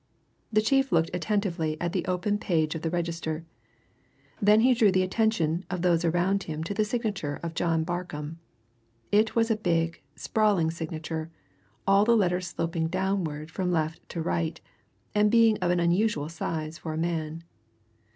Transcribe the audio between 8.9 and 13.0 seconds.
It was a big, sprawling signature, all the letters sloping